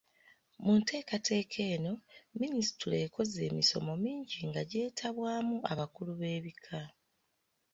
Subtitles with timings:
[0.63, 1.93] Mu nteekateeka eno,
[2.39, 6.79] minisitule ekoze emisomo mingi nga gyetabwaamu abakulu b'ebika.